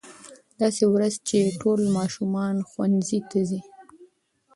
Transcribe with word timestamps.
داسې 0.59 0.83
ورځ 0.93 1.13
چې 1.27 1.39
ټول 1.61 1.79
ماشومان 1.97 2.55
ښوونځي 2.69 3.19
ته 3.29 3.39
ځي. 3.49 3.59